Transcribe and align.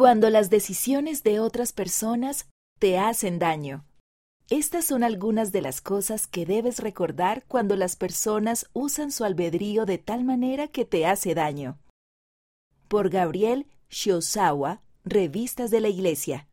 Cuando 0.00 0.30
las 0.30 0.48
decisiones 0.48 1.24
de 1.24 1.40
otras 1.40 1.74
personas 1.74 2.48
te 2.78 2.96
hacen 2.96 3.38
daño. 3.38 3.84
Estas 4.48 4.86
son 4.86 5.04
algunas 5.04 5.52
de 5.52 5.60
las 5.60 5.82
cosas 5.82 6.26
que 6.26 6.46
debes 6.46 6.78
recordar 6.78 7.44
cuando 7.46 7.76
las 7.76 7.96
personas 7.96 8.70
usan 8.72 9.12
su 9.12 9.24
albedrío 9.24 9.84
de 9.84 9.98
tal 9.98 10.24
manera 10.24 10.68
que 10.68 10.86
te 10.86 11.04
hace 11.04 11.34
daño. 11.34 11.78
Por 12.88 13.10
Gabriel 13.10 13.66
Shiosawa, 13.90 14.80
Revistas 15.04 15.70
de 15.70 15.82
la 15.82 15.88
Iglesia. 15.88 16.48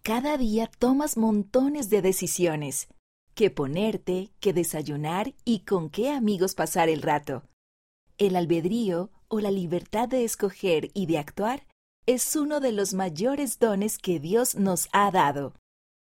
Cada 0.00 0.38
día 0.38 0.70
tomas 0.78 1.18
montones 1.18 1.90
de 1.90 2.00
decisiones. 2.00 2.88
Qué 3.34 3.50
ponerte, 3.50 4.30
qué 4.40 4.54
desayunar 4.54 5.34
y 5.44 5.66
con 5.66 5.90
qué 5.90 6.08
amigos 6.08 6.54
pasar 6.54 6.88
el 6.88 7.02
rato. 7.02 7.42
El 8.16 8.34
albedrío 8.34 9.10
o 9.28 9.40
la 9.40 9.50
libertad 9.50 10.08
de 10.08 10.24
escoger 10.24 10.88
y 10.94 11.04
de 11.04 11.18
actuar 11.18 11.65
es 12.06 12.36
uno 12.36 12.60
de 12.60 12.72
los 12.72 12.94
mayores 12.94 13.58
dones 13.58 13.98
que 13.98 14.20
Dios 14.20 14.54
nos 14.54 14.88
ha 14.92 15.10
dado. 15.10 15.54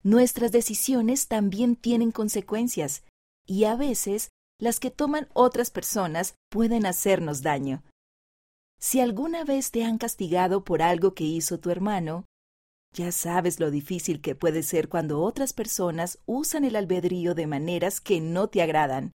Nuestras 0.04 0.52
decisiones 0.52 1.28
también 1.28 1.76
tienen 1.76 2.12
consecuencias, 2.12 3.04
y 3.46 3.66
a 3.66 3.76
veces 3.76 4.30
las 4.59 4.80
que 4.80 4.90
toman 4.90 5.30
otras 5.34 5.70
personas 5.70 6.36
pueden 6.50 6.86
hacernos 6.86 7.44
daño. 7.44 7.84
Si 8.80 9.00
alguna 9.00 9.44
vez 9.44 9.70
te 9.70 9.84
han 9.84 10.00
castigado 10.00 10.64
por 10.64 10.82
algo 10.82 11.14
que 11.14 11.23
hizo 11.23 11.59
tu 11.59 11.70
hermano, 11.70 12.26
ya 12.94 13.12
sabes 13.12 13.59
lo 13.59 13.70
difícil 13.70 14.22
que 14.22 14.36
puede 14.36 14.64
ser 14.64 14.90
cuando 14.90 15.22
otras 15.22 15.54
personas 15.54 16.20
usan 16.26 16.66
el 16.66 16.76
albedrío 16.76 17.36
de 17.36 17.45
maneras 17.45 18.02
que 18.02 18.20
no 18.20 18.50
te 18.50 18.62
agradan. 18.62 19.12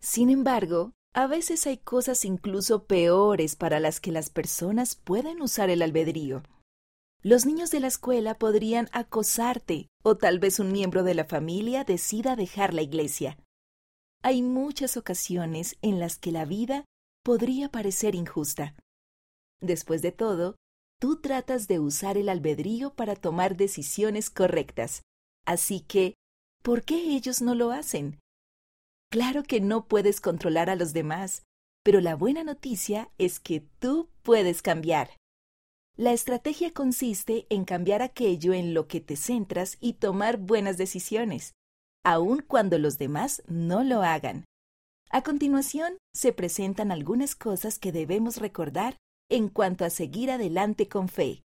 Sin 0.00 0.28
embargo, 0.28 0.92
a 1.14 1.28
veces 1.28 1.66
hay 1.68 1.78
cosas 1.78 2.24
incluso 2.24 2.84
peores 2.84 3.54
para 3.54 3.78
las 3.78 4.00
que 4.00 4.10
las 4.10 4.30
personas 4.30 4.96
pueden 4.96 5.40
usar 5.42 5.70
el 5.70 5.80
albedrío. 5.80 6.42
Los 7.22 7.46
niños 7.46 7.70
de 7.70 7.78
la 7.78 7.86
escuela 7.86 8.34
podrían 8.34 8.88
acosarte 8.92 9.86
o 10.02 10.16
tal 10.16 10.40
vez 10.40 10.58
un 10.58 10.72
miembro 10.72 11.04
de 11.04 11.14
la 11.14 11.24
familia 11.24 11.84
decida 11.84 12.34
dejar 12.34 12.74
la 12.74 12.82
iglesia. 12.82 13.38
Hay 14.22 14.42
muchas 14.42 14.96
ocasiones 14.96 15.76
en 15.82 16.00
las 16.00 16.18
que 16.18 16.32
la 16.32 16.44
vida 16.44 16.84
podría 17.22 17.68
parecer 17.68 18.16
injusta. 18.16 18.74
Después 19.60 20.02
de 20.02 20.10
todo, 20.10 20.56
tú 21.00 21.20
tratas 21.20 21.68
de 21.68 21.78
usar 21.78 22.18
el 22.18 22.28
albedrío 22.28 22.92
para 22.92 23.14
tomar 23.14 23.56
decisiones 23.56 24.30
correctas. 24.30 25.02
Así 25.46 25.80
que, 25.80 26.14
¿por 26.62 26.82
qué 26.82 27.14
ellos 27.14 27.40
no 27.40 27.54
lo 27.54 27.70
hacen? 27.70 28.18
Claro 29.14 29.44
que 29.44 29.60
no 29.60 29.86
puedes 29.86 30.20
controlar 30.20 30.68
a 30.68 30.74
los 30.74 30.92
demás, 30.92 31.44
pero 31.84 32.00
la 32.00 32.16
buena 32.16 32.42
noticia 32.42 33.12
es 33.16 33.38
que 33.38 33.60
tú 33.78 34.08
puedes 34.24 34.60
cambiar. 34.60 35.10
La 35.96 36.12
estrategia 36.12 36.72
consiste 36.72 37.46
en 37.48 37.64
cambiar 37.64 38.02
aquello 38.02 38.52
en 38.52 38.74
lo 38.74 38.88
que 38.88 39.00
te 39.00 39.14
centras 39.14 39.76
y 39.78 39.92
tomar 39.92 40.38
buenas 40.38 40.78
decisiones, 40.78 41.54
aun 42.04 42.40
cuando 42.40 42.76
los 42.76 42.98
demás 42.98 43.44
no 43.46 43.84
lo 43.84 44.02
hagan. 44.02 44.46
A 45.10 45.22
continuación, 45.22 45.96
se 46.12 46.32
presentan 46.32 46.90
algunas 46.90 47.36
cosas 47.36 47.78
que 47.78 47.92
debemos 47.92 48.38
recordar 48.38 48.96
en 49.30 49.48
cuanto 49.48 49.84
a 49.84 49.90
seguir 49.90 50.32
adelante 50.32 50.88
con 50.88 51.08
fe, 51.08 51.42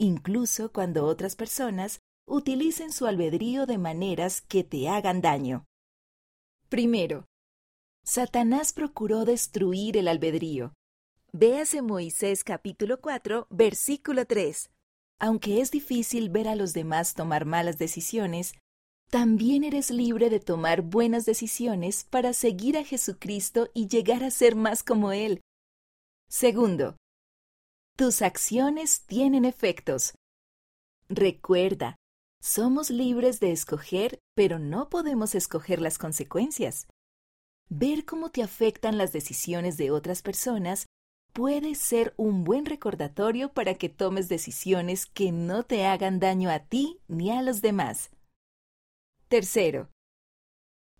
incluso 0.00 0.72
cuando 0.72 1.04
otras 1.04 1.36
personas 1.36 1.98
utilicen 2.26 2.90
su 2.90 3.04
albedrío 3.06 3.66
de 3.66 3.76
maneras 3.76 4.40
que 4.40 4.64
te 4.64 4.88
hagan 4.88 5.20
daño. 5.20 5.66
Primero, 6.72 7.26
Satanás 8.02 8.72
procuró 8.72 9.26
destruir 9.26 9.98
el 9.98 10.08
albedrío. 10.08 10.72
Véase 11.30 11.82
Moisés 11.82 12.44
capítulo 12.44 13.02
4, 13.02 13.46
versículo 13.50 14.24
3. 14.24 14.70
Aunque 15.18 15.60
es 15.60 15.70
difícil 15.70 16.30
ver 16.30 16.48
a 16.48 16.54
los 16.54 16.72
demás 16.72 17.12
tomar 17.12 17.44
malas 17.44 17.76
decisiones, 17.76 18.54
también 19.10 19.64
eres 19.64 19.90
libre 19.90 20.30
de 20.30 20.40
tomar 20.40 20.80
buenas 20.80 21.26
decisiones 21.26 22.04
para 22.04 22.32
seguir 22.32 22.78
a 22.78 22.84
Jesucristo 22.84 23.68
y 23.74 23.88
llegar 23.88 24.24
a 24.24 24.30
ser 24.30 24.56
más 24.56 24.82
como 24.82 25.12
Él. 25.12 25.42
Segundo, 26.30 26.96
tus 27.98 28.22
acciones 28.22 29.04
tienen 29.04 29.44
efectos. 29.44 30.14
Recuerda, 31.10 31.96
somos 32.42 32.90
libres 32.90 33.38
de 33.38 33.52
escoger, 33.52 34.18
pero 34.34 34.58
no 34.58 34.88
podemos 34.88 35.36
escoger 35.36 35.80
las 35.80 35.96
consecuencias. 35.96 36.88
Ver 37.70 38.04
cómo 38.04 38.30
te 38.30 38.42
afectan 38.42 38.98
las 38.98 39.12
decisiones 39.12 39.76
de 39.76 39.92
otras 39.92 40.22
personas 40.22 40.86
puede 41.32 41.76
ser 41.76 42.12
un 42.16 42.42
buen 42.42 42.66
recordatorio 42.66 43.52
para 43.52 43.76
que 43.76 43.88
tomes 43.88 44.28
decisiones 44.28 45.06
que 45.06 45.30
no 45.30 45.62
te 45.62 45.86
hagan 45.86 46.18
daño 46.18 46.50
a 46.50 46.58
ti 46.58 46.98
ni 47.06 47.30
a 47.30 47.42
los 47.42 47.62
demás. 47.62 48.10
Tercero, 49.28 49.88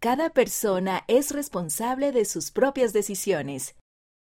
cada 0.01 0.31
persona 0.31 1.05
es 1.09 1.33
responsable 1.33 2.13
de 2.13 2.25
sus 2.25 2.53
propias 2.53 2.93
decisiones. 2.93 3.75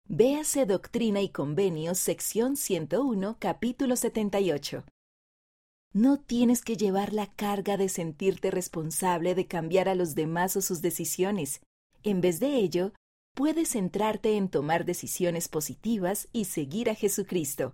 Véase 0.08 0.66
Doctrina 0.66 1.22
y 1.22 1.30
Convenios, 1.30 1.98
sección 1.98 2.56
101, 2.56 3.38
capítulo 3.40 3.96
78. 3.96 4.86
No 5.94 6.20
tienes 6.20 6.62
que 6.62 6.78
llevar 6.78 7.14
la 7.14 7.28
carga 7.28 7.76
de 7.76 7.90
sentirte 7.90 8.52
responsable 8.52 9.34
de 9.34 9.48
cambiar 9.48 9.90
a 9.90 9.96
los 9.96 10.14
demás 10.14 10.56
o 10.56 10.62
sus 10.62 10.82
decisiones. 10.82 11.62
En 12.04 12.22
vez 12.22 12.40
de 12.40 12.58
ello, 12.58 12.94
puedes 13.36 13.70
centrarte 13.70 14.38
en 14.38 14.50
tomar 14.50 14.86
decisiones 14.86 15.48
positivas 15.48 16.28
y 16.32 16.46
seguir 16.46 16.90
a 16.90 16.96
Jesucristo. 16.96 17.74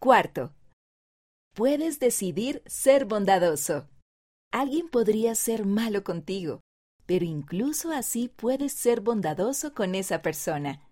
Cuarto, 0.00 0.52
puedes 1.54 2.00
decidir 2.00 2.62
ser 2.66 3.04
bondadoso. 3.04 3.88
Alguien 4.52 4.88
podría 4.88 5.34
ser 5.36 5.66
malo 5.66 6.02
contigo, 6.02 6.60
pero 7.06 7.24
incluso 7.24 7.92
así 7.92 8.28
puedes 8.28 8.72
ser 8.72 9.00
bondadoso 9.00 9.72
con 9.72 9.94
esa 9.94 10.20
persona. 10.20 10.88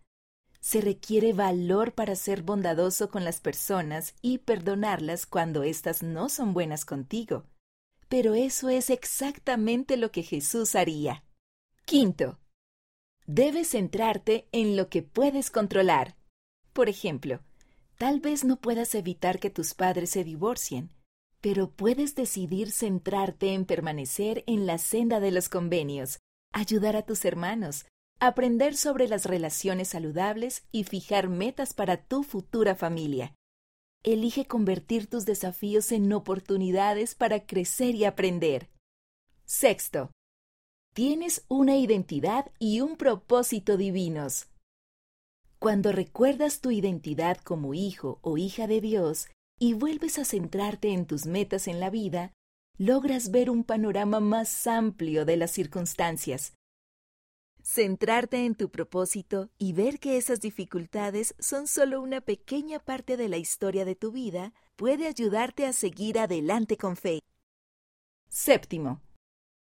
Se 0.62 0.80
requiere 0.80 1.32
valor 1.32 1.92
para 1.92 2.14
ser 2.14 2.42
bondadoso 2.42 3.10
con 3.10 3.24
las 3.24 3.40
personas 3.40 4.14
y 4.22 4.38
perdonarlas 4.38 5.26
cuando 5.26 5.64
éstas 5.64 6.04
no 6.04 6.28
son 6.28 6.54
buenas 6.54 6.84
contigo. 6.84 7.44
Pero 8.08 8.34
eso 8.34 8.68
es 8.68 8.88
exactamente 8.88 9.96
lo 9.96 10.12
que 10.12 10.22
Jesús 10.22 10.76
haría. 10.76 11.24
Quinto, 11.84 12.38
debes 13.26 13.70
centrarte 13.70 14.48
en 14.52 14.76
lo 14.76 14.88
que 14.88 15.02
puedes 15.02 15.50
controlar. 15.50 16.16
Por 16.72 16.88
ejemplo, 16.88 17.40
tal 17.98 18.20
vez 18.20 18.44
no 18.44 18.60
puedas 18.60 18.94
evitar 18.94 19.40
que 19.40 19.50
tus 19.50 19.74
padres 19.74 20.10
se 20.10 20.22
divorcien, 20.22 20.90
pero 21.40 21.72
puedes 21.72 22.14
decidir 22.14 22.70
centrarte 22.70 23.52
en 23.52 23.64
permanecer 23.64 24.44
en 24.46 24.66
la 24.66 24.78
senda 24.78 25.18
de 25.18 25.32
los 25.32 25.48
convenios, 25.48 26.20
ayudar 26.52 26.94
a 26.94 27.02
tus 27.02 27.24
hermanos, 27.24 27.84
aprender 28.24 28.76
sobre 28.76 29.08
las 29.08 29.24
relaciones 29.24 29.88
saludables 29.88 30.62
y 30.70 30.84
fijar 30.84 31.28
metas 31.28 31.74
para 31.74 31.96
tu 31.96 32.22
futura 32.22 32.76
familia. 32.76 33.34
Elige 34.04 34.46
convertir 34.46 35.08
tus 35.08 35.24
desafíos 35.24 35.90
en 35.90 36.12
oportunidades 36.12 37.16
para 37.16 37.46
crecer 37.46 37.96
y 37.96 38.04
aprender. 38.04 38.70
Sexto, 39.44 40.12
tienes 40.94 41.44
una 41.48 41.76
identidad 41.76 42.52
y 42.60 42.80
un 42.80 42.96
propósito 42.96 43.76
divinos. 43.76 44.46
Cuando 45.58 45.90
recuerdas 45.90 46.60
tu 46.60 46.70
identidad 46.70 47.38
como 47.38 47.74
hijo 47.74 48.20
o 48.22 48.38
hija 48.38 48.68
de 48.68 48.80
Dios 48.80 49.30
y 49.58 49.74
vuelves 49.74 50.20
a 50.20 50.24
centrarte 50.24 50.92
en 50.92 51.06
tus 51.06 51.26
metas 51.26 51.66
en 51.66 51.80
la 51.80 51.90
vida, 51.90 52.32
logras 52.78 53.32
ver 53.32 53.50
un 53.50 53.64
panorama 53.64 54.20
más 54.20 54.68
amplio 54.68 55.24
de 55.24 55.36
las 55.36 55.50
circunstancias 55.50 56.54
Centrarte 57.62 58.44
en 58.44 58.56
tu 58.56 58.70
propósito 58.70 59.48
y 59.56 59.72
ver 59.72 60.00
que 60.00 60.16
esas 60.16 60.40
dificultades 60.40 61.34
son 61.38 61.68
solo 61.68 62.02
una 62.02 62.20
pequeña 62.20 62.80
parte 62.80 63.16
de 63.16 63.28
la 63.28 63.36
historia 63.36 63.84
de 63.84 63.94
tu 63.94 64.10
vida 64.10 64.52
puede 64.74 65.06
ayudarte 65.06 65.64
a 65.66 65.72
seguir 65.72 66.18
adelante 66.18 66.76
con 66.76 66.96
fe. 66.96 67.20
Séptimo. 68.28 69.00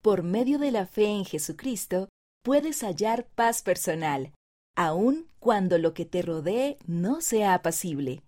Por 0.02 0.25
medio 0.25 0.58
de 0.58 0.73
la 0.73 0.87
fe 0.87 1.06
en 1.06 1.25
Jesucristo, 1.25 2.08
puedes 2.43 2.82
hallar 2.82 3.29
paz 3.37 3.62
personal, 3.62 4.32
aun 4.76 5.29
cuando 5.38 5.79
lo 5.79 5.94
que 5.94 6.05
te 6.05 6.20
rodee 6.20 6.79
no 6.87 7.20
sea 7.20 7.55
apacible. 7.55 8.23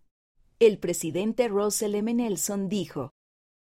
El 0.60 0.78
presidente 0.78 1.48
Russell 1.48 1.96
M. 1.96 2.14
Nelson 2.14 2.68
dijo, 2.68 3.10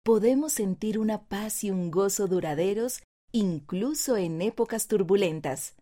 Podemos 0.03 0.53
sentir 0.53 0.99
una 0.99 1.27
paz 1.27 1.63
y 1.63 1.71
un 1.71 1.91
gozo 1.91 2.27
duraderos 2.27 3.01
incluso 3.31 4.17
en 4.17 4.41
épocas 4.41 4.87
turbulentas. 4.87 5.76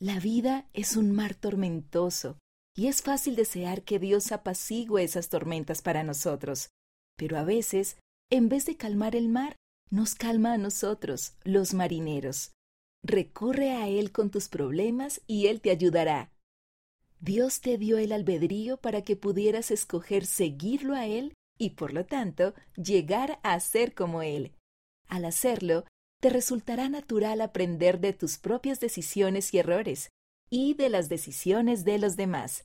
La 0.00 0.20
vida 0.20 0.68
es 0.74 0.96
un 0.96 1.10
mar 1.10 1.34
tormentoso 1.34 2.38
y 2.76 2.86
es 2.86 3.02
fácil 3.02 3.34
desear 3.34 3.82
que 3.82 3.98
Dios 3.98 4.30
apacigüe 4.30 5.02
esas 5.02 5.28
tormentas 5.28 5.82
para 5.82 6.04
nosotros, 6.04 6.70
pero 7.16 7.36
a 7.36 7.42
veces, 7.42 7.96
en 8.30 8.48
vez 8.48 8.64
de 8.64 8.76
calmar 8.76 9.16
el 9.16 9.28
mar, 9.28 9.56
nos 9.90 10.14
calma 10.14 10.52
a 10.52 10.58
nosotros, 10.58 11.32
los 11.42 11.74
marineros. 11.74 12.52
Recurre 13.02 13.72
a 13.72 13.88
Él 13.88 14.12
con 14.12 14.30
tus 14.30 14.48
problemas 14.48 15.20
y 15.26 15.48
Él 15.48 15.60
te 15.60 15.70
ayudará. 15.70 16.30
Dios 17.18 17.60
te 17.60 17.76
dio 17.76 17.98
el 17.98 18.12
albedrío 18.12 18.76
para 18.76 19.02
que 19.02 19.16
pudieras 19.16 19.72
escoger 19.72 20.26
seguirlo 20.26 20.94
a 20.94 21.06
Él 21.06 21.34
y 21.58 21.70
por 21.70 21.92
lo 21.92 22.06
tanto 22.06 22.54
llegar 22.76 23.40
a 23.42 23.58
ser 23.58 23.94
como 23.94 24.22
Él. 24.22 24.52
Al 25.08 25.24
hacerlo, 25.24 25.86
te 26.20 26.30
resultará 26.30 26.88
natural 26.88 27.40
aprender 27.40 28.00
de 28.00 28.12
tus 28.12 28.38
propias 28.38 28.80
decisiones 28.80 29.54
y 29.54 29.58
errores 29.58 30.10
y 30.50 30.74
de 30.74 30.88
las 30.88 31.08
decisiones 31.08 31.84
de 31.84 31.98
los 31.98 32.16
demás. 32.16 32.64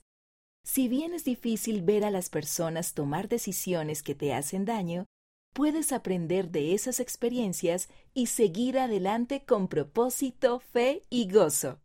Si 0.64 0.88
bien 0.88 1.12
es 1.12 1.24
difícil 1.24 1.82
ver 1.82 2.04
a 2.04 2.10
las 2.10 2.30
personas 2.30 2.94
tomar 2.94 3.28
decisiones 3.28 4.02
que 4.02 4.14
te 4.14 4.32
hacen 4.32 4.64
daño, 4.64 5.04
puedes 5.52 5.92
aprender 5.92 6.50
de 6.50 6.74
esas 6.74 6.98
experiencias 7.00 7.88
y 8.14 8.26
seguir 8.26 8.78
adelante 8.78 9.44
con 9.44 9.68
propósito, 9.68 10.60
fe 10.60 11.02
y 11.10 11.30
gozo. 11.30 11.80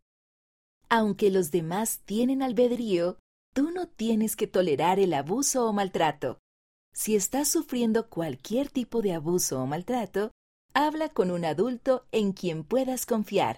Aunque 0.88 1.30
los 1.30 1.52
demás 1.52 2.00
tienen 2.06 2.42
albedrío, 2.42 3.20
tú 3.54 3.70
no 3.70 3.88
tienes 3.88 4.36
que 4.36 4.48
tolerar 4.48 5.00
el 5.00 5.14
abuso 5.14 5.68
o 5.68 5.74
maltrato. 5.74 6.40
Si 6.94 7.16
estás 7.16 7.50
sufriendo 7.50 8.10
cualquier 8.10 8.70
tipo 8.70 9.02
de 9.02 9.14
abuso 9.14 9.62
o 9.62 9.68
maltrato, 9.68 10.32
habla 10.74 11.10
con 11.10 11.32
un 11.32 11.46
adulto 11.46 12.06
en 12.12 12.32
quien 12.34 12.64
puedas 12.64 13.06
confiar. 13.06 13.58